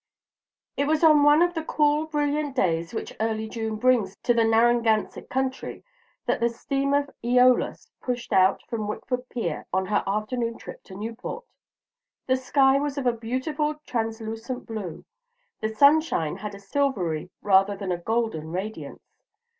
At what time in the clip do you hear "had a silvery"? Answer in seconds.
16.37-17.29